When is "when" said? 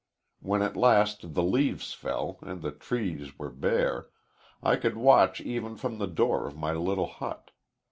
0.39-0.63